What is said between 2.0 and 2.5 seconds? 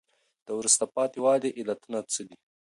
څه دي؟